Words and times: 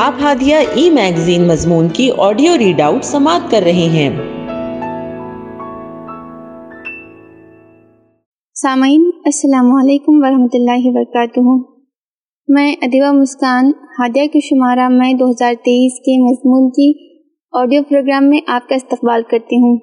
آپ 0.00 0.14
ہادیہ 0.22 0.56
ای 0.74 0.90
میگزین 0.90 1.48
مضمون 1.48 1.88
کی 1.88 2.10
آڈیو 2.18 2.58
ریڈ 2.58 2.80
آؤٹ 2.80 3.04
سماعت 3.04 3.50
کر 3.50 3.60
رہے 3.62 3.72
ہیں۔ 3.72 4.10
سامعین، 8.54 9.10
السلام 9.24 9.66
علیکم 9.66 10.12
ورحمۃ 10.14 10.48
اللہ 10.52 10.80
وبرکاتہ۔ 10.84 11.40
میں 12.48 12.72
ادیبہ 12.72 13.12
مسکان، 13.12 13.70
ہادیہ 13.98 14.26
کے 14.26 14.40
شمارہ 14.40 14.88
میں 14.88 15.12
دو 15.12 15.30
ہزار 15.30 15.54
تیئیس 15.64 15.92
کے 15.92 16.30
مضمون 16.30 16.70
کی 16.70 17.18
آڈیو 17.52 17.82
پروگرام 17.82 18.30
میں 18.30 18.40
آپ 18.46 18.68
کا 18.68 18.74
استقبال 18.74 19.22
کرتی 19.22 19.56
ہوں۔ 19.56 19.78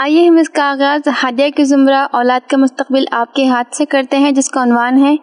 آئیے 0.00 0.28
ہم 0.28 0.36
اس 0.36 0.50
کا 0.50 0.64
آغاز 0.64 1.08
ہادیہ 1.08 1.48
کے 1.56 1.64
زمرہ 1.64 2.06
اولاد 2.12 2.48
کا 2.48 2.56
مستقبل 2.56 3.04
آپ 3.10 3.34
کے 3.34 3.46
ہاتھ 3.46 3.76
سے 3.76 3.84
کرتے 3.84 4.16
ہیں، 4.16 4.32
جس 4.32 4.48
کا 4.48 4.62
عنوان 4.62 4.98
ہے، 4.98 5.16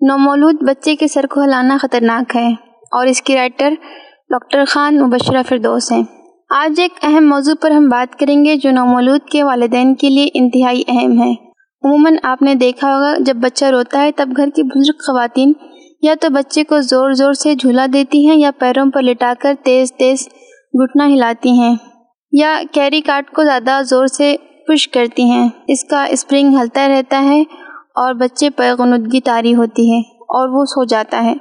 نومولود 0.00 0.56
بچے 0.68 0.96
کے 0.96 1.08
سر 1.08 1.26
کو 1.30 1.42
ہلانا 1.44 1.76
خطرناک 1.80 2.36
ہے۔ 2.36 2.71
اور 2.92 3.06
اس 3.06 3.22
کی 3.22 3.34
رائٹر 3.34 3.70
ڈاکٹر 4.30 4.64
خان 4.68 4.98
مبشرہ 4.98 5.42
فردوس 5.48 5.92
ہیں۔ 5.92 6.02
آج 6.50 6.80
ایک 6.80 6.92
اہم 7.02 7.28
موضوع 7.28 7.54
پر 7.60 7.70
ہم 7.70 7.88
بات 7.88 8.18
کریں 8.18 8.44
گے 8.44 8.56
جو 8.56 8.70
نومولود 8.70 9.20
کے 9.32 9.42
والدین 9.42 9.94
کے 9.94 10.08
لیے 10.08 10.28
انتہائی 10.34 10.82
اہم 10.88 11.22
ہے۔ 11.22 11.30
عموماً 11.84 12.16
آپ 12.22 12.42
نے 12.42 12.54
دیکھا 12.54 12.94
ہوگا، 12.94 13.14
جب 13.20 13.36
بچہ 13.36 13.64
روتا 13.64 14.02
ہے 14.02 14.12
تب 14.12 14.28
گھر 14.36 14.48
کی 14.56 14.62
بزرگ 14.62 14.96
خواتین 14.98 15.52
یا 16.02 16.14
تو 16.20 16.28
بچے 16.30 16.64
کو 16.64 16.80
زور 16.80 17.12
زور 17.12 17.32
سے 17.32 17.54
جھولا 17.54 17.86
دیتی 17.92 18.28
ہیں 18.28 18.36
یا 18.36 18.50
پیروں 18.58 18.90
پر 18.90 19.02
لٹا 19.02 19.32
کر 19.40 19.54
تیز 19.64 19.92
تیز 19.92 20.28
گھٹنا 20.74 21.06
ہلاتی 21.06 21.50
ہیں 21.50 21.76
یا 22.32 22.62
کیری 22.72 23.00
کارٹ 23.00 23.30
کو 23.30 23.44
زیادہ 23.44 23.82
زور 23.84 24.06
سے 24.06 24.36
پش 24.68 24.88
کرتی 24.88 25.24
ہیں۔ 25.24 25.48
اس 25.68 25.84
کا 25.84 26.04
اسپرنگ 26.04 26.56
ہلتا 26.60 26.88
رہتا 26.88 27.22
ہے 27.22 27.40
اور 27.94 28.14
بچے 28.14 28.50
پر 28.50 28.74
غنودگی 28.78 29.20
تاری 29.20 29.54
ہوتی 29.54 29.92
ہے 29.92 29.98
اور 30.18 30.48
وہ 30.48 30.64
سو 30.64 30.84
جاتا 30.84 31.24
ہے۔ 31.24 31.34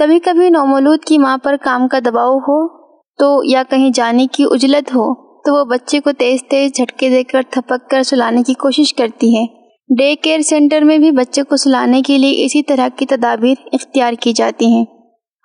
کبھی 0.00 0.18
کبھی 0.18 0.50
نومولود 0.50 1.04
کی 1.04 1.18
ماں 1.18 1.38
پر 1.38 1.56
کام 1.62 1.88
کا 1.88 1.98
دباؤ 1.98 2.38
ہو 2.38 2.68
تو 3.18 3.40
یا 3.44 3.62
کہیں 3.70 3.90
جانے 3.90 4.26
کی 4.32 4.44
اجلت 4.50 4.88
ہو 4.88 5.14
تو 5.40 5.54
وہ 5.54 5.64
بچے 5.64 6.00
کو 6.00 6.12
تیز 6.12 6.40
تیز 6.50 6.72
جھٹکے 6.74 7.08
دے 7.08 7.22
کر 7.22 7.42
تھپک 7.50 7.90
کر 7.90 8.02
سلانے 8.02 8.42
کی 8.42 8.54
کوشش 8.54 8.94
کرتی 8.94 9.36
ہے۔ 9.36 9.44
ڈے 9.98 10.14
کیئر 10.16 10.40
سینٹر 10.40 10.80
میں 10.80 10.98
بھی 10.98 11.10
بچے 11.10 11.42
کو 11.42 11.56
سلانے 11.56 12.02
کے 12.02 12.18
لیے 12.18 12.44
اسی 12.44 12.62
طرح 12.62 12.88
کی 12.96 13.06
تدابیر 13.06 13.54
اختیار 13.72 14.12
کی 14.20 14.32
جاتی 14.32 14.66
ہیں۔ 14.66 14.84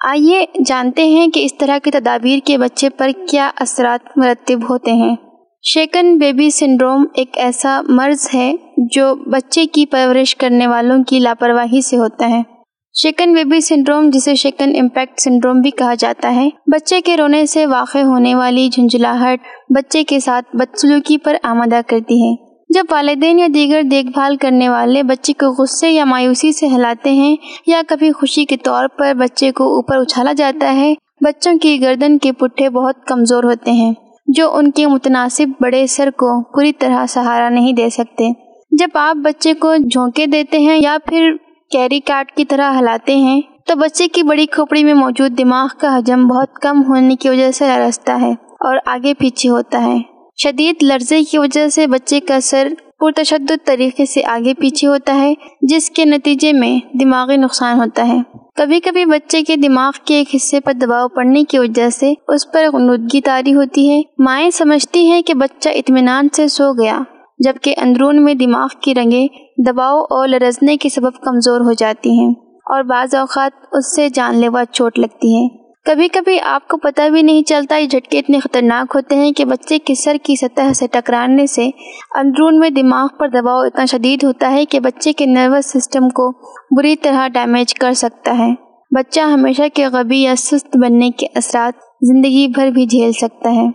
آئیے 0.07 0.45
جانتے 0.65 1.03
ہیں 1.07 1.27
کہ 1.27 1.45
اس 1.45 1.57
طرح 1.57 1.77
کی 1.83 1.91
تدابیر 1.91 2.39
کے 2.45 2.57
بچے 2.57 2.89
پر 2.89 3.09
کیا 3.29 3.51
اثرات 3.59 4.17
مرتب 4.17 4.59
ہوتے 4.69 4.91
ہیں۔ 4.91 5.15
شیکن 5.63 6.17
بیبی 6.17 6.49
سنڈروم 6.49 7.05
ایک 7.13 7.37
ایسا 7.37 7.81
مرض 7.89 8.29
ہے 8.33 8.55
جو 8.77 9.15
بچے 9.15 9.65
کی 9.65 9.85
پرورش 9.85 10.35
کرنے 10.35 10.67
والوں 10.67 11.03
کی 11.03 11.19
لاپرواہی 11.19 11.81
سے 11.81 11.97
ہوتا 11.97 12.29
ہے۔ 12.29 12.54
شیکن 12.95 13.33
بیبی 13.33 13.59
سنڈروم 13.61 14.09
جسے 14.09 14.33
شیکن 14.35 14.71
امپیکٹ 14.79 15.19
سنڈروم 15.19 15.59
بھی 15.61 15.71
کہا 15.71 15.93
جاتا 15.93 16.33
ہے، 16.35 16.47
بچے 16.67 16.99
کے 17.01 17.17
رونے 17.17 17.45
سے 17.45 17.65
واقع 17.65 17.97
ہونے 17.99 18.35
والی 18.35 18.67
جھنجھلاہٹ 18.69 19.39
بچے 19.69 20.03
کے 20.03 20.19
ساتھ 20.19 20.55
بدسلوکی 20.55 21.17
پر 21.17 21.35
آمدہ 21.43 21.81
کرتی 21.87 22.21
ہے۔ 22.21 22.33
جب 22.69 22.83
والدین 22.91 23.39
یا 23.39 23.47
دیگر 23.53 23.81
دیکھ 23.81 24.07
بھال 24.07 24.37
کرنے 24.37 24.69
والے 24.69 25.03
بچے 25.03 25.33
کو 25.33 25.51
غصے 25.53 25.91
یا 25.91 26.05
مایوسی 26.05 26.51
سے 26.51 26.67
ہلاتے 26.67 27.11
ہیں 27.11 27.35
یا 27.67 27.81
کبھی 27.87 28.11
خوشی 28.11 28.45
کے 28.45 28.57
طور 28.57 28.87
پر 28.97 29.13
بچے 29.13 29.51
کو 29.51 29.73
اوپر 29.75 29.97
اچھالا 29.97 30.33
جاتا 30.33 30.73
ہے، 30.75 30.93
بچوں 31.25 31.57
کی 31.57 31.79
گردن 31.81 32.17
کے 32.17 32.31
پٹھے 32.31 32.69
بہت 32.69 33.05
کمزور 33.07 33.43
ہوتے 33.43 33.71
ہیں، 33.71 33.93
جو 34.27 34.53
ان 34.55 34.71
کے 34.71 34.87
متناسب 34.87 35.61
بڑے 35.61 35.85
سر 35.87 36.09
کو 36.11 36.41
پوری 36.53 36.73
طرح 36.73 37.05
سہارا 37.09 37.49
نہیں 37.49 37.73
دے 37.73 37.89
سکتے۔ 37.89 38.31
جب 38.71 38.97
آپ 38.97 39.15
بچے 39.15 39.53
کو 39.53 39.75
جھونکے 39.77 40.25
دیتے 40.25 40.59
ہیں 40.59 40.79
یا 40.81 40.97
پھر 41.05 41.31
کیری 41.71 41.99
کارڈ 41.99 42.31
کی 42.31 42.45
طرح 42.45 42.79
ہلاتے 42.79 43.15
ہیں، 43.15 43.41
تو 43.65 43.75
بچے 43.75 44.07
کی 44.07 44.23
بڑی 44.23 44.45
کھوپڑی 44.45 44.83
میں 44.83 44.93
موجود 44.93 45.37
دماغ 45.37 45.67
کا 45.79 45.97
حجم 45.97 46.27
بہت 46.27 46.53
کم 46.53 46.83
ہونے 46.87 47.15
کی 47.15 47.29
وجہ 47.29 47.51
سے 47.51 47.65
رستا 47.89 48.21
ہے 48.21 48.31
اور 48.59 48.77
آگے 48.85 49.13
پیچھے 49.13 49.49
ہوتا 49.49 49.83
ہے۔ 49.83 49.97
شدید 50.43 50.83
لرزے 50.83 51.23
کی 51.23 51.37
وجہ 51.37 51.67
سے 51.67 51.87
بچے 51.87 52.19
کا 52.19 52.39
سر 52.39 52.67
پرتشدد 52.99 53.65
طریقے 53.65 54.05
سے 54.05 54.25
آگے 54.25 54.53
پیچھے 54.53 54.87
ہوتا 54.87 55.15
ہے، 55.15 55.33
جس 55.61 55.89
کے 55.89 56.05
نتیجے 56.05 56.53
میں 56.53 56.97
دماغی 56.97 57.37
نقصان 57.37 57.79
ہوتا 57.79 58.07
ہے۔ 58.07 58.17
کبھی 58.55 58.79
کبھی 58.79 59.05
بچے 59.05 59.41
کے 59.41 59.55
دماغ 59.55 59.91
کے 60.05 60.15
ایک 60.15 60.35
حصے 60.35 60.59
پر 60.59 60.73
دباؤ 60.73 61.07
پڑنے 61.07 61.43
کی 61.43 61.59
وجہ 61.59 61.89
سے 61.89 62.13
اس 62.27 62.51
پر 62.51 62.63
غنودگی 62.73 63.21
تاری 63.21 63.53
ہوتی 63.53 63.89
ہے۔ 63.89 64.01
مائیں 64.19 64.49
سمجھتی 64.49 65.11
ہیں 65.11 65.21
کہ 65.21 65.33
بچہ 65.33 65.69
اطمینان 65.69 66.27
سے 66.33 66.47
سو 66.47 66.83
گیا۔ 66.83 67.01
جبکہ 67.39 67.75
اندرون 67.77 68.23
میں 68.23 68.33
دماغ 68.33 68.67
کی 68.81 68.95
رنگیں 68.95 69.27
دباؤ 69.67 69.99
اور 69.99 70.27
لرزنے 70.27 70.77
کے 70.77 70.89
سبب 70.89 71.21
کمزور 71.21 71.61
ہو 71.61 71.73
جاتی 71.73 72.09
ہیں 72.09 72.29
اور 72.65 72.83
بعض 72.83 73.15
اوقات 73.15 73.51
اس 73.71 73.95
سے 73.95 74.09
جان 74.09 74.35
لیوا 74.35 74.65
چوٹ 74.65 74.99
لگتی 74.99 75.35
ہے 75.35 75.47
کبھی 75.85 76.07
کبھی 76.07 76.39
آپ 76.39 76.67
کو 76.67 76.77
پتہ 76.77 77.09
بھی 77.09 77.21
نہیں 77.21 77.41
چلتا 77.43 77.77
یہ 77.77 77.87
جھٹکے 77.87 78.19
اتنے 78.19 78.39
خطرناک 78.39 78.95
ہوتے 78.95 79.15
ہیں 79.15 79.31
کہ 79.31 79.45
بچے 79.45 79.79
کے 79.79 79.95
سر 79.95 80.17
کی 80.23 80.35
سطح 80.35 80.73
سے 80.73 80.87
ٹکرانے 80.87 81.45
سے 81.47 81.69
اندرون 82.15 82.59
میں 82.59 82.69
دماغ 82.69 83.07
پر 83.19 83.27
دباؤ 83.27 83.59
اتنا 83.59 83.85
شدید 83.85 84.23
ہوتا 84.23 84.51
ہے 84.51 84.65
کہ 84.65 84.79
بچے 84.79 85.13
کے 85.13 85.25
نروس 85.25 85.65
سسٹم 85.65 86.09
کو 86.09 86.31
بری 86.77 86.95
طرح 86.95 87.27
ڈیمیج 87.27 87.73
کر 87.73 87.93
سکتا 87.93 88.37
ہے۔ 88.37 88.53
بچہ 88.91 89.19
ہمیشہ 89.19 89.61
کے 89.73 89.85
غبی 89.85 90.21
یا 90.21 90.35
سست 90.37 90.77
بننے 90.77 91.09
کے 91.09 91.27
اثرات 91.35 91.73
زندگی 92.01 92.47
بھر 92.47 92.69
بھی 92.69 92.85
جھیل 92.85 93.11
سکتا 93.11 93.51
ہے۔ 93.51 93.67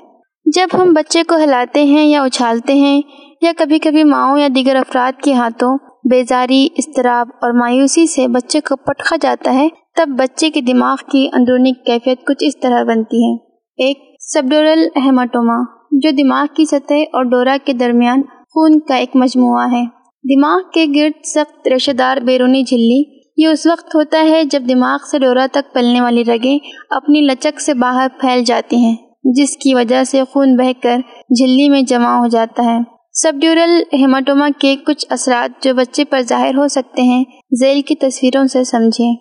جب 0.46 0.66
ہم 0.74 0.92
بچے 0.92 1.22
کو 1.22 1.36
ہلاتے 1.36 1.84
ہیں 1.84 2.04
یا 2.04 2.22
اچھالتے 2.22 2.74
ہیں 2.74 3.00
یا 3.40 3.52
کبھی 3.56 3.78
کبھی 3.78 4.04
ماؤں 4.04 4.38
یا 4.38 4.48
دیگر 4.54 4.76
افراد 4.76 5.20
کے 5.22 5.32
ہاتھوں 5.32 5.78
بیزاری، 6.10 6.68
اضطراب 6.78 7.28
اور 7.42 7.52
مایوسی 7.52 8.06
سے 8.06 8.28
بچے 8.28 8.60
کو 8.60 8.76
پٹخا 8.76 9.16
جاتا 9.20 9.54
ہے، 9.54 9.68
تب 9.96 10.08
بچے 10.08 10.50
کے 10.50 10.60
دماغ 10.60 10.96
کی 11.12 11.28
اندرونی 11.32 11.72
کیفیت 11.72 12.26
کچھ 12.26 12.36
اس 12.40 12.60
طرح 12.60 12.82
بنتی 12.82 13.22
ہے۔ 13.24 13.34
ایک 13.78 13.98
سبڈورل 14.20 14.86
ہیماٹوما، 14.96 15.62
جو 15.92 16.10
دماغ 16.10 16.46
کی 16.56 16.64
سطح 16.64 16.94
اور 16.94 17.24
ڈورا 17.24 17.56
کے 17.64 17.72
درمیان 17.72 18.22
خون 18.22 18.78
کا 18.80 18.94
ایک 18.94 19.10
مجموعہ 19.14 19.66
ہے۔ 19.72 19.84
دماغ 20.24 20.60
کے 20.74 20.86
گرد 20.94 21.24
سخت 21.24 21.68
رشے 21.68 21.92
دار 21.92 22.16
بیرونی 22.16 22.62
جھلی، 22.62 23.02
یہ 23.36 23.46
اس 23.46 23.66
وقت 23.66 23.94
ہوتا 23.94 24.22
ہے 24.22 24.44
جب 24.44 24.62
دماغ 24.68 24.98
سے 25.10 25.18
ڈورا 25.18 25.46
تک 25.52 25.74
پلنے 25.74 26.00
والی 26.00 26.24
رگیں 26.24 26.58
اپنی 26.90 27.20
لچک 27.20 27.60
سے 27.60 27.74
باہر 27.74 28.08
پھیل 28.20 28.44
جاتی 28.44 28.76
ہیں، 28.76 28.96
جس 29.24 29.56
کی 29.56 29.74
وجہ 29.74 30.04
سے 30.04 30.22
خون 30.30 30.56
بہ 30.56 30.72
کر 30.82 30.98
جھلی 31.30 31.68
میں 31.68 31.82
جمع 31.82 32.16
ہو 32.16 32.26
جاتا 32.26 32.64
ہے۔ 32.64 32.99
سب 33.14 33.32
ڈیورل 33.40 33.82
ہیماٹوما 33.92 34.48
کے 34.58 34.76
کچھ 34.86 35.06
اثرات 35.10 35.64
جو 35.64 35.74
بچے 35.74 36.04
پر 36.04 36.20
ظاہر 36.20 36.54
ہو 36.54 36.68
سکتے 36.68 37.02
ہیں، 37.02 37.24
ذیل 37.60 37.80
کی 37.80 37.94
تصویروں 37.94 38.46
سے 38.46 38.64
سمجھیں۔ 38.64 39.14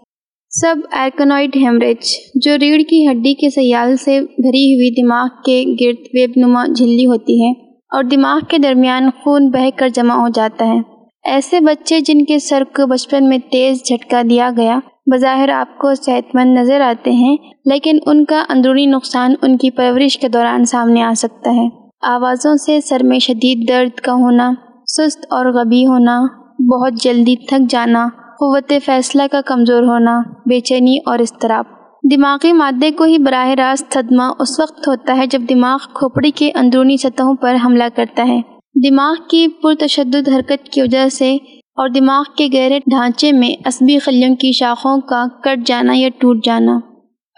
سب 0.50 0.76
ایرکنوائڈ 0.92 1.56
ہیمریج، 1.56 2.12
جو 2.36 2.58
ریڑھ 2.58 2.82
کی 2.84 3.08
ہڈی 3.08 3.34
کے 3.34 3.50
سیال 3.50 3.98
سے 3.98 4.20
بھری 4.22 4.74
ہوئی 4.74 5.04
دماغ 5.04 5.28
کے 5.46 5.64
گرد 5.82 6.08
ویب 6.14 6.32
نما 6.38 6.66
جھلی 6.66 7.06
ہوتی 7.06 7.44
ہے 7.44 7.52
اور 7.92 8.04
دماغ 8.04 8.40
کے 8.48 8.58
درمیان 8.58 9.10
خون 9.10 9.50
بہہ 9.50 9.70
کر 9.76 9.90
جمع 9.90 10.14
ہو 10.14 10.28
جاتا 10.34 10.68
ہے۔ 10.68 10.80
ایسے 11.26 11.60
بچے 11.60 12.00
جن 12.00 12.26
کے 12.26 12.40
سر 12.40 12.64
کو 12.64 12.88
بچپن 12.88 13.30
میں 13.30 13.38
تیز 13.52 13.84
جھٹکا 13.86 14.22
دیا 14.30 14.50
گیا، 14.58 14.80
بظاہر 15.12 15.50
آپ 15.50 15.78
کو 15.78 15.94
صحت 15.94 16.36
مند 16.36 16.58
نظر 16.58 16.82
آتے 16.82 17.12
ہیں، 17.12 17.38
لیکن 17.66 17.98
ان 18.06 18.26
کا 18.26 18.44
اندرونی 18.50 18.86
نقصان 18.86 19.34
ان 19.42 19.58
کی 19.58 19.70
پرورش 19.70 20.18
کے 20.18 20.28
دوران 20.28 20.66
سامنے 20.66 21.02
آ 21.02 21.14
سکتا 21.18 21.52
ہے۔ 21.52 21.89
آوازوں 22.02 22.56
سے 22.56 22.82
سر 22.82 23.04
میں 23.04 23.20
شدید 23.20 23.68
درد 23.68 24.00
کا 24.00 24.14
ہونا، 24.14 24.52
سست 24.88 25.26
اور 25.30 25.46
غبی 25.46 25.86
ہونا، 25.86 26.22
بہت 26.60 26.94
جلدی 26.94 27.36
تھک 27.36 27.70
جانا، 27.70 28.08
قوت 28.16 28.74
فیصلہ 28.86 29.24
کا 29.32 29.42
کمزور 29.46 29.84
ہونا، 29.84 30.22
بے 30.46 30.60
چینی 30.60 30.98
اور 31.06 31.20
اضطراب۔ 31.20 31.66
دماغی 32.12 32.54
مادے 32.54 32.92
کو 32.92 33.04
ہی 33.04 33.18
براہ 33.18 33.50
راست 33.50 33.94
صدمہ 33.94 34.24
اس 34.40 34.60
وقت 34.60 34.88
ہوتا 34.88 35.18
ہے 35.18 35.28
جب 35.28 35.42
دماغ 35.50 35.78
کھوپڑی 35.94 36.32
کے 36.32 36.52
اندرونی 36.56 36.98
سطحوں 36.98 37.36
پر 37.36 37.56
حملہ 37.66 37.84
کرتا 37.96 38.28
ہے۔ 38.28 38.42
دماغ 38.90 39.16
کی 39.30 39.48
پرتشدد 39.48 40.30
حرکت 40.30 40.70
کی 40.70 40.82
وجہ 40.82 41.10
سے 41.10 41.36
اور 41.76 41.90
دماغ 41.90 42.24
کے 42.38 42.48
گہرے 42.54 42.80
ڈھانچے 42.80 43.32
میں 43.32 43.56
عصبی 43.66 44.00
خلیوں 44.00 44.36
کی 44.36 44.52
شاخوں 44.52 45.02
کا 45.02 45.26
کٹ 45.44 45.68
جانا 45.68 45.94
یا 45.96 46.10
ٹوٹ 46.18 46.46
جانا۔ 46.46 46.80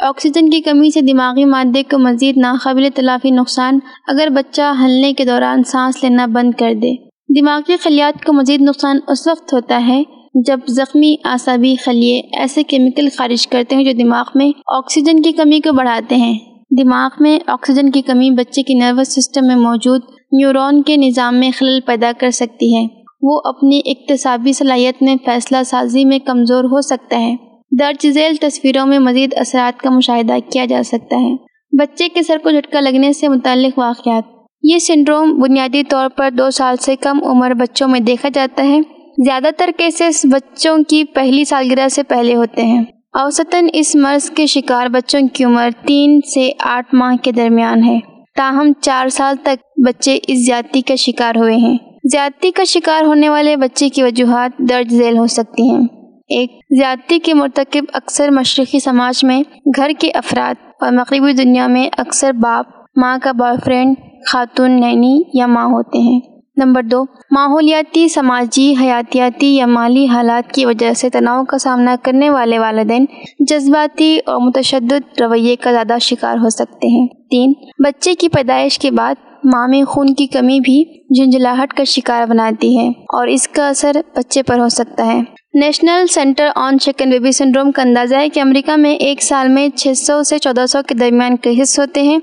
آکسیجن 0.02 0.50
کی 0.50 0.62
کمی 0.62 0.90
سے 0.92 1.02
دماغی 1.02 1.46
مادے 1.46 1.84
کو 1.84 1.98
مزید 1.98 2.38
ناقابل 2.38 2.88
تلافی 2.96 3.30
نقصان 3.30 3.80
اگر 4.08 4.28
بچہ 4.30 4.62
ہلنے 4.84 5.14
کے 5.14 5.26
دوران 5.26 5.64
سانس 5.64 6.04
لینا 6.04 6.26
بند 6.26 6.52
کر 6.60 6.74
دے۔ 6.82 6.96
دماغی 7.42 7.78
خلیات 7.78 8.26
کو 8.26 8.34
مزید 8.34 8.62
نقصان 8.62 9.00
اس 9.08 9.28
وقت 9.28 9.54
ہوتا 9.54 9.88
ہے 9.88 10.04
جب 10.46 10.60
زخمی 10.68 11.16
اعصابی 11.26 11.76
خلیے 11.76 12.22
ایسے 12.40 12.64
کیمیکل 12.64 13.08
خارج 13.18 13.48
کرتے 13.48 13.76
ہیں 13.76 13.84
جو 13.84 13.92
دماغ 13.92 14.26
میں 14.36 14.52
آکسیجن 14.68 15.22
کی 15.22 15.32
کمی 15.32 15.60
کو 15.60 15.74
بڑھاتے 15.74 16.16
ہیں۔ 16.16 16.40
دماغ 16.84 17.10
میں 17.20 17.40
آکسیجن 17.48 17.92
کی 17.92 18.02
کمی 18.02 18.32
بچے 18.32 18.62
کی 18.62 18.74
نروس 18.74 19.08
سسٹم 19.08 19.48
میں 19.48 19.56
موجود 19.56 20.02
نیورون 20.32 20.82
کے 20.82 20.98
نظام 20.98 21.36
میں 21.36 21.52
خلل 21.58 21.80
پیدا 21.86 22.12
کر 22.18 22.32
سکتی 22.32 22.76
ہے۔ 22.76 22.88
وہ 23.22 23.42
اپنی 23.46 23.82
اقتصابی 23.86 24.54
صلاحیت 24.54 25.04
میں 25.04 25.16
فیصلہ 25.26 25.58
سازی 25.66 26.06
میں 26.06 26.20
کمزور 26.20 26.64
ہو 26.64 26.82
سکتا 26.82 27.20
ہے۔ 27.20 27.51
درج 27.80 28.10
ذیل 28.10 28.36
تصویروں 28.36 28.86
میں 28.86 29.00
مزید 29.00 29.34
اثرات 29.38 29.80
کا 29.82 29.90
مشاہدہ 29.90 30.34
کیا 30.52 30.66
جا 30.66 30.84
سکتا 30.86 31.16
ہے۔ 31.16 31.36
بچے 31.78 32.08
کے 32.10 32.24
سر 32.24 32.38
کو 32.44 32.50
جھٹکا 32.50 32.80
لگنے 32.80 33.14
سے 33.14 33.28
متعلق 33.28 33.80
واقعات۔ 33.80 34.24
یہ 34.64 34.80
سنڈروم 34.80 35.40
بنیادی 35.40 35.84
طور 35.84 36.10
پر 36.10 36.30
دو 36.32 36.52
سال 36.52 36.78
سے 36.78 36.96
کم 36.96 37.20
عمر 37.24 37.54
بچوں 37.54 37.88
میں 37.88 38.00
دیکھا 38.00 38.30
جاتا 38.34 38.64
ہے۔ 38.64 38.80
زیادہ 39.26 39.50
تر 39.58 39.70
کیسز 39.78 40.22
بچوں 40.24 40.78
کی 40.88 41.04
پہلی 41.04 41.46
سالگرہ 41.46 41.88
سے 41.88 42.04
پہلے 42.04 42.36
ہوتے 42.36 42.66
ہیں۔ 42.66 42.84
اوسطاً 43.14 43.68
اس 43.74 43.96
مرض 43.96 44.30
کے 44.30 44.46
شکار 44.46 44.88
بچوں 44.88 45.20
کی 45.34 45.44
عمر 45.44 45.70
تین 45.86 46.20
سے 46.34 46.52
آٹھ 46.60 46.96
ماہ 46.96 47.16
کے 47.16 47.32
درمیان 47.32 47.84
ہے۔ 47.84 48.00
تاہم 48.36 48.72
چار 48.82 49.08
سال 49.10 49.36
تک 49.44 49.80
بچے 49.88 50.20
اس 50.28 50.46
زیادتی 50.46 50.82
کا 50.82 50.96
شکار 50.96 51.36
ہوئے 51.36 51.56
ہیں۔ 51.56 51.78
زیادتی 52.12 52.52
کا 52.52 52.64
شکار 52.64 53.06
ہونے 53.06 53.30
والے 53.30 53.56
بچے 53.56 53.90
کی 53.90 54.04
وجوہات 54.04 54.58
درج 54.58 54.94
ذیل 54.94 55.18
ہو 55.18 55.28
سکتی 55.28 55.70
ہیں۔ 55.70 56.01
ایک 56.32 56.52
زیادتی 56.78 57.20
کے 57.20 57.34
مرتکب 57.34 57.84
اکثر 57.94 58.30
مشرقی 58.32 58.80
سماج 58.80 59.24
میں 59.24 59.44
گھر 59.78 59.92
کے 60.00 60.12
افراد 60.14 60.62
اور 60.82 60.92
مغربی 60.92 61.34
دنیا 61.34 61.68
میں 61.68 61.90
اکثر 61.98 62.32
باپ، 62.34 62.66
ماں 62.96 63.18
کا 63.24 63.32
بوائے 63.32 63.58
فرینڈ 63.66 63.96
خاتون، 64.32 64.72
نینی 64.72 65.22
یا 65.34 65.48
ماں 65.48 65.66
ہوتے 65.66 65.98
ہیں۔ 65.98 66.20
نمبر 66.58 66.84
دو، 66.84 67.04
ماحولیاتی، 67.32 68.08
سماجی، 68.08 68.74
حیاتیاتی 68.82 69.56
یا 69.56 69.66
مالی 69.66 70.08
حالات 70.08 70.52
کی 70.52 70.66
وجہ 70.66 70.94
سے 70.94 71.10
تناؤ 71.10 71.44
کا 71.44 71.58
سامنا 71.58 71.96
کرنے 72.04 72.30
والے 72.30 72.60
والدین 72.60 73.06
جذباتی 73.40 74.20
اور 74.26 74.42
متشدد 74.42 75.22
رویے 75.22 75.56
کا 75.56 75.72
زیادہ 75.72 75.98
شکار 76.02 76.38
ہو 76.38 76.50
سکتے 76.50 76.88
ہیں۔ 76.88 77.08
تین، 77.08 77.54
بچے 77.84 78.16
کی 78.16 78.30
پیدائش 78.30 78.80
کے 78.80 78.92
بعد 78.92 79.16
ماں 79.54 79.68
میں 79.68 79.84
خون 79.84 80.14
کی 80.14 80.28
کمی 80.28 80.60
بھی 80.60 80.84
جھنجھلاہٹ 81.16 81.74
کا 81.74 81.84
شکار 81.84 82.26
بناتی 82.26 82.78
ہے 82.78 82.88
اور 82.88 83.28
اس 83.28 83.48
کا 83.48 83.68
اثر 83.68 83.98
بچے 84.16 84.44
پر 84.44 84.60
ہو 84.60 84.70
سکتا 84.70 85.06
ہے۔ 85.06 85.20
National 85.54 86.06
centre 86.08 86.50
on 86.56 86.80
shaken 86.80 87.10
baby 87.10 87.32
syndrome 87.32 87.72
کا 87.72 87.82
اندازہ 87.82 88.16
ہے 88.16 88.30
کہ 88.30 88.40
امریکہ 88.40 88.76
میں 88.76 88.96
ایک 88.96 89.24
سال 89.24 89.48
میں 89.48 89.68
چھ 89.70 89.98
سو 89.98 90.24
سے 90.24 90.38
چودہ 90.38 90.66
سو 90.66 90.80
کے 90.88 90.96
درمیان 90.96 91.38
کیسز 91.38 91.80
ہوتے 91.80 92.02
ہیں، 92.02 92.20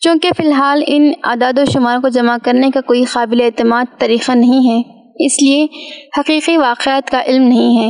چونکہ 0.00 0.30
فی 0.36 0.46
الحال 0.46 0.82
ان 0.86 1.10
اعداد 1.24 1.58
و 1.58 1.64
شمار 1.72 1.98
کو 1.98 2.08
جمع 2.08 2.36
کرنے 2.42 2.70
کا 2.70 2.80
کوئی 2.80 3.04
قابل 3.04 3.40
اعتماد 3.40 3.98
طریقہ 3.98 4.32
نہیں 4.32 4.70
ہے، 4.70 4.78
اس 5.24 5.42
لیے 5.42 5.66
حقیقی 6.18 6.56
واقعات 6.56 7.10
کا 7.10 7.22
علم 7.26 7.42
نہیں 7.42 7.82
ہے۔ 7.82 7.88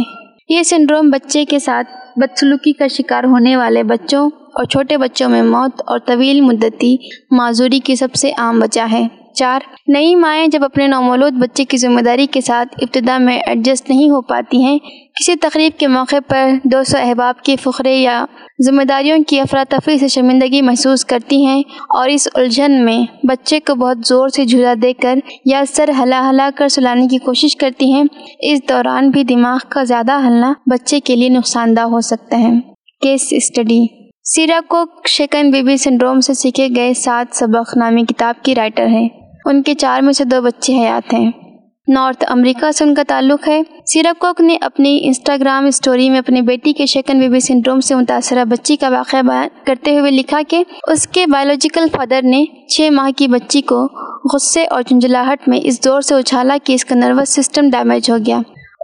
یہ 0.49 0.63
سنڈروم 0.63 1.11
بچے 1.11 1.45
کے 1.45 1.59
ساتھ 1.59 1.89
بدسلوکی 2.21 2.73
کا 2.73 2.87
شکار 2.89 3.25
ہونے 3.25 3.57
والے 3.57 3.83
بچوں 3.83 4.31
اور 4.55 4.65
چھوٹے 4.65 4.97
بچوں 4.97 5.29
میں 5.29 5.43
موت 5.43 5.83
اور 5.87 5.99
طویل 5.99 6.41
مدتی 6.41 6.97
معذوری 7.31 7.81
کی 7.81 7.97
سب 7.97 8.15
سے 8.15 8.33
عام 8.39 8.63
وجہ 8.63 8.87
ہے۔ 8.93 9.07
چار 9.35 9.61
نئی 9.89 10.15
مائیں 10.15 10.47
جب 10.47 10.65
اپنے 10.65 10.87
نومولود 10.87 11.33
بچے 11.33 11.65
کی 11.65 11.77
ذمہ 11.77 12.01
داری 12.01 12.27
کے 12.27 12.41
ساتھ 12.41 12.75
ابتدا 12.83 13.19
میں 13.19 13.39
ایڈجسٹ 13.39 13.91
نہیں 13.91 14.11
ہو 14.11 14.21
پاتی 14.21 14.63
ہیں، 14.63 14.79
کسی 15.15 15.35
تقریب 15.37 15.79
کے 15.79 15.87
موقع 15.87 16.17
پر 16.29 16.51
دو 16.65 16.83
سو 16.85 16.99
احباب 17.01 17.43
کے 17.43 17.57
فخرے 17.57 17.97
یا 17.97 18.25
ذمہ 18.67 18.83
داریوں 18.83 19.19
کی 19.29 19.41
افراتفری 19.41 19.99
سے 19.99 20.09
شرمندگی 20.09 20.63
محسوس 20.63 21.05
کرتی 21.05 21.45
ہیں 21.47 21.63
اور 21.89 22.09
اس 22.09 22.29
الجھن 22.35 22.85
میں 22.85 22.99
بچے 23.27 23.61
کو 23.61 23.75
بہت 23.75 24.07
زور 24.07 24.29
سے 24.29 24.45
جھولا 24.45 24.75
دے 24.83 24.93
کر 24.93 25.19
یا 25.45 25.63
سر 25.69 25.91
ہلا 25.99 26.29
ہلا 26.31 26.49
کر 26.57 26.69
سلانے 26.69 27.07
کی 27.07 27.19
کوشش 27.19 27.57
کرتی 27.57 27.93
ہیں، 27.93 28.05
اس 28.41 28.69
دوران 28.69 29.11
بھی 29.11 29.25
دماغ 29.25 29.59
کا 29.69 29.85
زیادہ 29.85 30.21
ہلنا 30.27 30.53
بچے 30.71 31.01
کے 31.01 31.17
لیے 31.17 31.29
نقصان 31.29 31.77
دہ 31.77 31.81
ہو 31.81 32.01
سکتا 32.01 32.39
ہے۔ 32.39 32.53
کیس 33.01 33.29
اسٹڈی 33.31 33.87
سیرا 34.25 34.61
کو 34.69 34.85
شیکن 35.09 35.51
بیبی 35.51 35.77
سنڈروم 35.77 36.21
سے 36.21 36.35
سیکھے 36.35 36.69
گئے 36.77 36.93
سات 36.95 37.37
سبق 37.37 37.77
نامی 37.77 38.05
کتاب 38.05 38.45
کی 38.45 38.55
رائٹر 38.55 38.87
ہیں۔ 38.87 39.09
ان 39.45 39.63
کے 39.63 39.75
چار 39.75 40.03
میں 40.03 40.13
سے 40.13 40.25
دو 40.25 40.43
بچے 40.43 40.73
حیات 40.79 41.15
ہیں۔ 41.15 41.31
نارتھ 41.89 42.25
امریکہ 42.29 42.71
سے 42.71 42.85
ان 42.85 42.95
کا 42.95 43.03
تعلق 43.09 43.49
ہے۔ 43.49 43.63
سیرا 43.87 44.13
کوک 44.19 44.41
نے 44.41 44.57
اپنی 44.61 45.01
انسٹاگرام 45.03 45.67
اسٹوری 45.67 46.11
میں 46.11 46.19
اپنی 46.19 46.41
بیٹی 46.41 46.73
کے 46.73 46.87
شیکن 46.87 47.21
بیبی 47.21 47.41
سنڈروم 47.41 47.81
سے 47.81 47.95
متاثرہ 47.95 48.45
بچی 48.45 48.77
کا 48.77 48.89
واقعہ 48.89 49.23
بیان 49.23 49.49
کرتے 49.65 49.99
ہوئے 49.99 50.11
لکھا 50.11 50.41
کہ 50.49 50.65
اس 50.87 51.07
کے 51.07 51.27
بایولوجیکل 51.27 51.85
فادر 51.93 52.21
نے 52.23 52.45
چھ 52.69 52.89
ماہ 52.93 53.11
کی 53.17 53.29
بچی 53.29 53.61
کو 53.61 53.87
غصے 54.35 54.65
اور 54.65 54.83
جنجلاہٹ 54.91 55.49
میں 55.49 55.61
اس 55.63 55.85
دور 55.85 56.01
سے 56.01 56.15
اچھالا 56.15 56.57
کہ 56.65 56.73
اس 56.73 56.85
کا 56.85 56.95
نروس 56.95 57.29
سسٹم 57.29 57.71
ڈیمیج 57.71 58.11
ہو 58.11 58.17
گیا۔ 58.27 58.39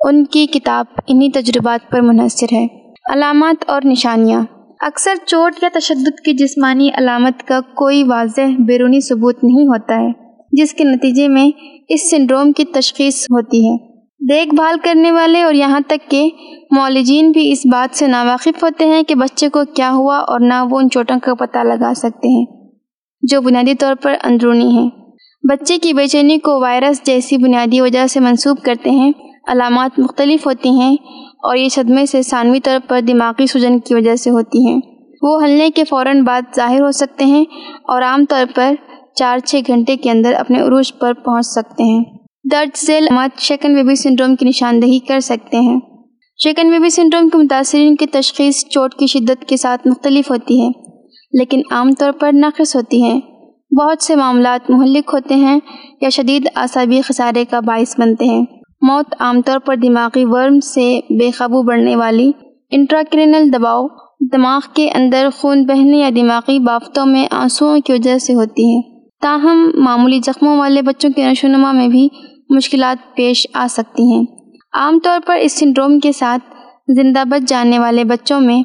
ان 0.04 0.24
کی 0.24 0.46
کتاب 0.46 0.86
انہی 1.06 1.30
تجربات 1.30 1.90
پر 1.90 2.00
منحصر 2.00 2.46
ہے۔ 2.52 2.66
علامات 3.12 3.64
اور 3.66 3.82
نشانیاں۔ 3.84 4.42
اکثر 4.80 5.14
چوٹ 5.26 5.52
یا 5.62 5.68
تشدد 5.72 6.20
کی 6.24 6.32
جسمانی 6.32 6.90
علامت 6.94 7.48
کا 7.48 7.60
کوئی 7.60 8.02
واضح 8.02 8.40
بیرونی 8.58 9.00
ثبوت 9.00 9.44
نہیں 9.44 9.68
ہوتا 9.68 9.94
ہے۔ 10.00 10.25
جس 10.52 10.74
کے 10.74 10.84
نتیجے 10.84 11.28
میں 11.28 11.50
اس 11.88 12.10
سنڈروم 12.10 12.52
کی 12.52 12.64
تشخیص 12.64 13.24
ہوتی 13.24 13.66
ہے۔ 13.68 13.76
دیکھ 14.28 14.54
بھال 14.54 14.78
کرنے 14.82 15.10
والے 15.12 15.42
اور 15.42 15.54
یہاں 15.54 15.80
تک 15.86 16.10
کہ 16.10 16.28
معالجین 16.70 17.30
بھی 17.30 17.50
اس 17.52 17.66
بات 17.66 17.98
سے 17.98 18.06
ناواقف 18.06 18.62
ہوتے 18.62 18.84
ہیں 18.84 19.02
کہ 19.02 19.14
بچے 19.14 19.48
کو 19.48 19.60
کیا 19.74 19.90
ہوا 19.92 20.18
اور 20.18 20.40
نہ 20.40 20.62
وہ 20.70 20.80
ان 20.80 20.90
چوٹوں 20.90 21.16
کا 21.22 21.34
پتہ 21.34 21.58
لگا 21.58 21.92
سکتے 21.96 22.28
ہیں، 22.28 22.44
جو 23.22 23.40
بنیادی 23.40 23.74
طور 23.74 23.94
پر 23.94 24.14
اندرونی 24.24 24.70
ہیں۔ 24.70 24.88
بچے 25.44 25.78
کی 25.78 25.92
بے 25.92 26.06
چینی 26.06 26.38
کو 26.38 26.60
وائرس 26.60 27.02
جیسی 27.04 27.36
بنیادی 27.36 27.80
وجہ 27.80 28.06
سے 28.06 28.20
منسوب 28.20 28.58
کرتے 28.62 28.90
ہیں، 28.90 29.12
علامات 29.48 29.98
مختلف 29.98 30.46
ہوتی 30.46 30.70
ہیں 30.70 30.96
اور 31.42 31.56
یہ 31.56 31.68
صدمے 31.68 32.06
سے 32.06 32.22
ثانوی 32.22 32.60
طور 32.60 32.78
پر 32.88 33.00
دماغی 33.00 33.46
سوجن 33.46 33.78
کی 33.78 33.94
وجہ 33.94 34.16
سے 34.16 34.30
ہوتی 34.30 34.66
ہیں۔ 34.66 34.80
وہ 35.22 35.42
ہلنے 35.44 35.70
کے 35.70 35.84
فوراً 35.84 36.22
بعد 36.22 36.42
ظاہر 36.56 36.80
ہو 36.80 36.90
سکتے 36.90 37.24
ہیں 37.24 37.44
اور 37.84 38.02
عام 38.02 38.24
طور 38.24 38.44
پر 38.54 38.74
چار 39.16 39.38
چھ 39.38 39.60
گھنٹے 39.66 39.96
کے 39.96 40.10
اندر 40.10 40.32
اپنے 40.32 40.60
عروج 40.60 40.92
پر 40.98 41.12
پہنچ 41.12 41.46
سکتے 41.46 41.82
ہیں۔ 41.82 42.02
درج 42.44 42.86
ذیل 42.86 43.02
علامات 43.02 43.40
شیکن 43.40 43.74
بیبی 43.74 43.94
سنڈروم 43.94 44.34
کی 44.36 44.46
نشاندہی 44.46 44.98
کر 44.98 45.20
سکتے 45.20 45.56
ہیں۔ 45.56 45.78
شیکن 46.44 46.70
بیبی 46.70 46.88
سنڈروم 46.88 47.28
کے 47.28 47.38
متاثرین 47.38 47.96
کی 47.96 48.06
تشخیص 48.06 48.64
چوٹ 48.64 48.94
کی 48.94 49.06
شدت 49.06 49.44
کے 49.44 49.56
ساتھ 49.56 49.86
مختلف 49.88 50.30
ہوتی 50.30 50.60
ہے، 50.60 50.68
لیکن 51.32 51.60
عام 51.70 51.92
طور 51.92 52.12
پر 52.12 52.32
ناقص 52.32 52.76
ہوتی 52.76 53.02
ہیں 53.02 53.20
بہت 53.78 54.02
سے 54.02 54.16
معاملات 54.16 54.70
مہلک 54.70 55.10
ہوتے 55.12 55.34
ہیں 55.34 55.58
یا 56.00 56.08
شدید 56.08 56.48
اعصابی 56.56 57.00
خسارے 57.00 57.44
کا 57.44 57.60
باعث 57.60 57.98
بنتے 57.98 58.24
ہیں۔ 58.24 58.44
موت 58.82 59.14
عام 59.18 59.40
طور 59.42 59.58
پر 59.58 59.76
دماغی 59.76 60.24
ورم 60.24 60.60
سے 60.60 61.00
بے 61.10 61.30
قابو 61.30 61.62
بڑھنے 61.62 61.96
والی، 61.96 62.30
انٹراکرینل 62.70 63.52
دباؤ، 63.52 63.86
دماغ 64.32 64.60
کے 64.74 64.90
اندر 64.90 65.28
خون 65.36 65.64
بہنے 65.66 65.96
یا 65.96 66.10
دماغی 66.16 66.58
بافتوں 66.58 67.06
میں 67.06 67.26
آنسوؤں 67.30 67.80
کی 67.80 67.92
وجہ 67.92 68.18
سے 68.18 68.34
ہوتی 68.34 68.68
ہے۔ 68.70 68.95
تاہم، 69.20 69.70
معمولی 69.74 70.20
زخموں 70.24 70.58
والے 70.58 70.82
بچوں 70.82 71.10
کے 71.16 71.30
نشو 71.30 71.48
نما 71.48 71.72
میں 71.72 71.88
بھی 71.88 72.08
مشکلات 72.50 73.16
پیش 73.16 73.46
آ 73.54 73.66
سکتی 73.70 74.02
ہیں۔ 74.02 74.24
عام 74.72 74.98
طور 74.98 75.20
پر 75.26 75.36
اس 75.36 75.52
سنڈروم 75.52 75.98
کے 75.98 76.12
ساتھ 76.12 76.54
زندہ 76.88 77.24
بچ 77.24 77.48
جانے 77.48 77.78
والے 77.78 78.04
بچوں 78.04 78.40
میں 78.40 78.62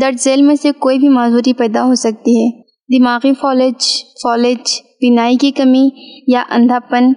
درج 0.00 0.20
ذیل 0.20 0.42
میں 0.42 0.54
سے 0.54 0.70
کوئی 0.78 0.98
بھی 0.98 1.08
معذوری 1.08 1.52
پیدا 1.52 1.84
ہو 1.84 1.94
سکتی 1.94 2.44
ہے۔ 2.44 2.50
دماغی 2.98 3.32
فالج 3.40 3.84
فالج 4.22 4.80
بینائی 5.00 5.36
کی 5.36 5.50
کمی 5.50 5.88
یا 6.28 6.42
اندھا 6.50 6.78
پن 6.78 7.12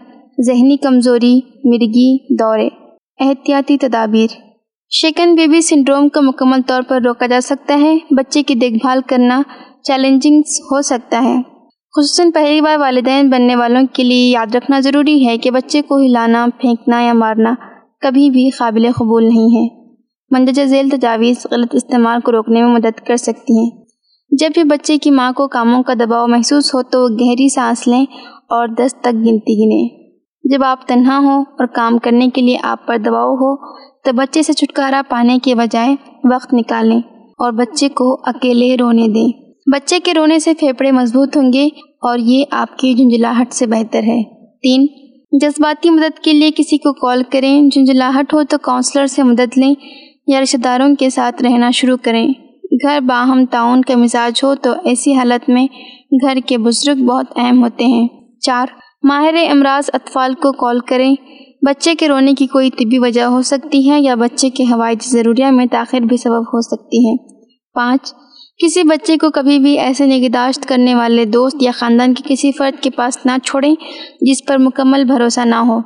ذہنی 0.46 0.78
کمزوری، 0.78 1.40
مرگی، 1.64 2.36
دورے۔ 2.36 2.70
احتیاطی 3.20 3.78
تدابیر۔ 3.78 4.28
شیکن 4.90 5.36
بیبی 5.36 5.62
سنڈروم 5.62 6.10
کو 6.10 6.22
مکمل 6.22 6.62
طور 6.68 6.82
پر 6.88 7.02
روکا 7.02 7.26
جا 7.28 7.40
سکتا 7.42 7.80
ہے۔ 7.82 7.98
بچے 8.12 8.44
کی 8.44 8.56
دیکھ 8.56 8.74
بھال 8.74 9.00
کرنا 9.08 9.42
چیلنجنگ 9.84 10.40
ہو 10.40 10.82
سکتا 10.82 11.24
ہے۔ 11.24 11.57
خصوصاً 11.98 12.32
پہلی 12.32 12.62
بار 12.62 12.78
والدین 12.78 13.30
بننے 13.30 13.56
والوں 13.56 13.82
کے 13.94 14.04
لیے 14.04 14.30
یاد 14.30 14.56
رکھنا 14.56 14.80
ضروری 14.80 15.28
ہے 15.28 15.38
کہ 15.38 15.52
بچے 15.52 15.82
کو 15.82 15.98
ہلانا، 15.98 16.48
پھینکنا 16.62 17.02
یا 17.02 17.14
مارنا 17.14 17.56
کبھی 18.02 18.30
بھی 18.30 18.50
قابل 18.50 18.88
قبول 18.96 19.24
نہیں 19.24 19.56
ہے۔ 19.56 19.86
مندرجہ 20.32 20.66
ذیل 20.66 20.90
تجاویز 20.90 21.48
غلط 21.52 21.76
استعمال 21.76 22.20
کو 22.20 22.32
روکنے 22.32 22.64
میں 22.64 22.74
مدد 22.74 23.08
کر 23.08 23.16
سکتی 23.16 23.58
ہیں۔ 23.58 23.70
جب 24.32 24.50
بھی 24.54 24.64
بچے 24.64 24.98
کی 24.98 25.12
ماں 25.12 25.32
کو 25.32 25.48
کاموں 25.48 25.84
کا 25.84 25.94
دباؤ 25.94 26.28
محسوس 26.28 26.74
ہو 26.74 26.84
تو 26.84 27.04
وہ 27.04 27.08
گہری 27.08 27.50
سانس 27.50 27.88
لیں 27.88 28.06
اور 28.50 28.68
دس 28.68 28.96
تک 29.02 29.14
گنتی 29.14 29.66
گنیں۔ 29.66 30.14
جب 30.44 30.64
آپ 30.64 30.88
تنہا 30.88 31.18
ہوں 31.18 31.42
اور 31.42 31.66
کام 31.66 31.98
کرنے 31.98 32.30
کے 32.30 32.42
لیے 32.42 32.58
آپ 32.64 32.88
پر 32.88 32.98
دباؤ 32.98 33.34
ہو 33.34 33.56
تو 34.04 34.14
بچے 34.14 34.44
سے 34.44 34.54
چھٹکارا 34.54 35.02
پانے 35.10 35.40
کے 35.44 35.56
بجائے 35.56 35.96
وقت 36.34 36.54
نکالیں 36.54 37.00
اور 37.40 37.52
بچے 37.52 37.90
کو 37.90 38.22
اکیلے 38.24 38.76
رونے 38.80 39.08
دیں۔ 39.08 39.48
بچے 39.74 40.00
کے 40.00 40.14
رونے 40.14 40.40
سے 40.40 40.54
پھیپڑے 40.54 40.92
مضبوط 40.92 41.38
ہوں 41.38 41.54
گے 41.54 41.70
اور 42.02 42.20
یہ 42.20 42.44
آپ 42.52 42.78
کی 42.78 42.94
جھنجھلاہٹ 42.94 43.54
سے 43.54 43.68
بہتر 43.68 44.04
ہے۔ 44.04 44.24
تین 44.62 44.86
جذباتی 45.42 45.90
مدد 45.90 46.20
کے 46.20 46.34
لیے 46.34 46.52
کسی 46.56 46.78
کو 46.78 46.94
کال 46.94 47.24
کریں۔ 47.32 47.62
جھنجھلاہٹ 47.62 48.34
ہو 48.34 48.44
تو 48.44 48.58
کونسلر 48.64 49.08
سے 49.08 49.24
مدد 49.24 49.58
لیں 49.58 49.76
یا 50.28 50.42
رشتہ 50.42 50.58
داروں 50.58 50.96
کے 50.96 51.10
ساتھ 51.10 51.44
رہنا 51.44 51.72
شروع 51.72 51.98
کریں۔ 52.02 52.28
گھر 52.72 53.00
باہم 53.00 53.46
تعاون 53.52 53.82
کا 53.82 53.98
مزاج 53.98 54.44
ہو 54.44 54.56
تو 54.56 54.70
ایسی 54.84 55.14
حالت 55.14 55.50
میں 55.50 55.68
گھر 56.22 56.38
کے 56.46 56.58
بزرگ 56.58 57.06
بہت 57.06 57.26
اہم 57.36 57.64
ہوتے 57.64 57.86
ہیں۔ 57.86 58.08
چار، 58.42 58.68
ماہر 59.04 59.36
امراض 59.52 59.90
اطفال 59.94 60.34
کو 60.34 60.52
کال 60.52 60.80
کریں۔ 60.80 61.16
بچے 61.62 61.96
کے 61.96 62.08
رونے 62.08 62.34
کی 62.34 62.48
کوئی 62.48 62.70
طبی 62.70 63.00
وجہ 63.00 63.22
ہو 63.22 63.42
سکتی 63.42 63.90
ہے 63.90 64.02
یا 64.02 64.16
بچے 64.16 64.50
کے 64.50 64.64
ہوائی 64.64 64.96
ضروریات 65.02 65.54
میں 65.54 65.66
تاخیر 65.72 66.00
بھی 66.00 66.18
سبب 66.18 66.42
ہو 66.42 66.62
سکتی 66.62 67.10
ہے۔ 67.10 67.42
پانچ 67.74 68.14
کسی 68.64 68.84
بچے 68.84 69.18
کو 69.18 69.30
کبھی 69.30 69.60
بھی 69.60 69.80
ایسے 69.80 70.06
نگہداشت 70.06 70.66
کرنے 70.66 70.96
والے 70.96 71.26
دوست 71.26 71.58
یا 71.62 71.72
خاندان 71.74 72.14
کے 72.14 72.36
کسی 72.36 72.52
فرد 72.52 72.84
کے 72.84 72.90
پاس 72.90 73.18
نہ 73.26 73.32
چھوڑیں 73.44 73.76
جس 74.22 74.46
پر 74.46 74.58
مکمل 74.58 75.04
بھروسہ 75.04 75.46
نہ 75.46 75.56
ہو۔ 75.56 75.80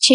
چھ 0.00 0.12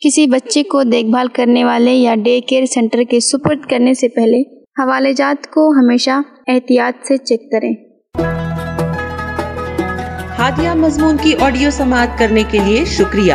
کسی 0.00 0.26
بچے 0.26 0.62
کو 0.62 0.82
دیکھ 0.82 1.06
بھال 1.06 1.26
کرنے 1.28 1.64
والے 1.64 1.94
یا 1.94 2.14
ڈے 2.14 2.40
کیئر 2.40 2.64
سینٹر 2.64 3.02
کے 3.10 3.20
سپرد 3.20 3.60
کرنے 3.70 3.94
سے 3.94 4.08
پہلے 4.08 4.40
حوالے 4.82 5.12
جات 5.12 5.46
کو 5.46 5.70
ہمیشہ 5.70 6.10
احتیاط 6.46 7.06
سے 7.06 7.16
چیک 7.16 7.52
کریں۔ 7.52 7.74
ہادیہ 10.38 10.70
مضمون 10.74 11.16
کی 11.22 11.32
آڈیو 11.40 11.70
سماعت 11.70 12.18
کرنے 12.18 12.42
کے 12.50 12.58
لیے 12.64 12.84
شکریہ۔ 12.84 13.34